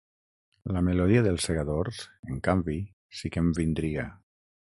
La 0.77 0.81
melodia 0.85 1.19
dels 1.27 1.43
Segadors, 1.49 1.99
en 2.29 2.39
canvi, 2.47 2.79
sí 3.19 3.31
que 3.37 3.43
em 3.47 3.53
vindria. 3.59 4.07